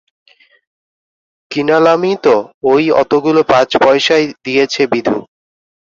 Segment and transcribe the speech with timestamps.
[1.51, 2.35] -কিনালামই তো,
[2.71, 5.15] ওই অতগুলো পাঁচ পয়সায় দিয়েছে বিধু।